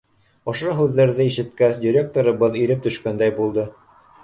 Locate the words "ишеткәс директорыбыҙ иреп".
1.33-2.83